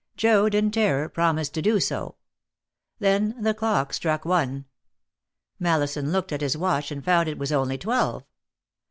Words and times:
Joad, 0.17 0.55
in 0.55 0.71
terror, 0.71 1.07
promised 1.09 1.53
to 1.53 1.61
do 1.61 1.79
so. 1.79 2.15
Then 2.97 3.35
the 3.39 3.53
clock 3.53 3.93
struck 3.93 4.25
one. 4.25 4.65
Mallison 5.59 6.11
looked 6.11 6.31
at 6.31 6.41
his 6.41 6.57
watch 6.57 6.89
and 6.89 7.05
found 7.05 7.29
it 7.29 7.37
was 7.37 7.51
only 7.51 7.77
twelve. 7.77 8.23